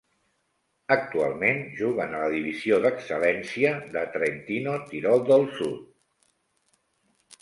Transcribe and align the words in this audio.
Actualment 0.95 1.59
juguen 1.81 2.15
a 2.15 2.21
la 2.23 2.31
divisió 2.35 2.79
"d'Excel·lència" 2.85 3.75
de 3.97 4.03
Trentino-Tirol 4.17 5.23
del 5.29 5.47
Sud. 5.61 5.85